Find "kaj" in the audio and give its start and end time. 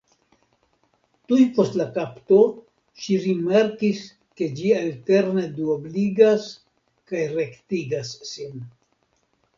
7.13-7.23